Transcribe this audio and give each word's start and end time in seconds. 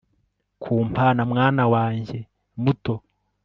Kumpana 0.61 1.21
mwana 1.31 1.63
wanjye 1.73 2.19
muto 2.63 2.93